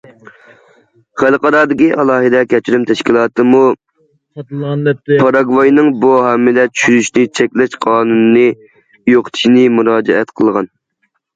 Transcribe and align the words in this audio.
خەلقئارادىكى 1.23 1.89
ئالاھىدە 2.03 2.39
كەچۈرۈم 2.53 2.85
تەشكىلاتىمۇ 2.91 3.59
پاراگۋاينىڭ 5.11 5.91
بۇ 6.05 6.15
ھامىلە 6.29 6.65
چۈشۈرۈشنى 6.73 7.27
چەكلەش 7.41 7.77
قانۇنىنى 7.87 8.47
يوقىتىشنى 9.17 9.67
مۇراجىئەت 9.81 10.35
قىلغان. 10.41 10.73